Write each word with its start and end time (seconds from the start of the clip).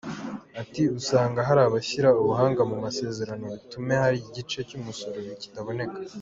Ati: 0.61 0.83
“usanga 0.99 1.39
hari 1.47 1.61
abashyira 1.63 2.09
ubuhanga 2.21 2.61
mu 2.69 2.77
masezerano 2.85 3.43
bituma 3.55 3.91
hari 4.03 4.17
igice 4.25 4.59
cy’umusoro 4.69 5.17
kitaboneka…. 5.43 5.97